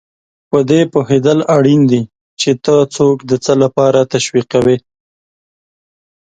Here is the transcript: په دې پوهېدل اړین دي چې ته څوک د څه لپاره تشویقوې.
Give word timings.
په 0.49 0.59
دې 0.69 0.81
پوهېدل 0.93 1.39
اړین 1.55 1.81
دي 1.91 2.01
چې 2.41 2.51
ته 2.63 2.75
څوک 2.95 3.17
د 3.29 3.31
څه 3.43 3.53
لپاره 3.63 3.99
تشویقوې. 4.13 4.77